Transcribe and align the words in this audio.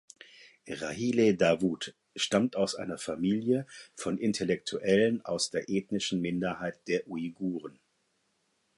Rahilä 0.67 1.33
Dawut 1.37 1.93
stammt 2.15 2.55
aus 2.55 2.73
einer 2.73 2.97
Familie 2.97 3.67
von 3.95 4.17
Intellektuellen 4.17 5.23
aus 5.23 5.51
der 5.51 5.69
ethnischen 5.69 6.21
Minderheit 6.21 6.79
der 6.87 7.07
Uiguren. 7.07 7.77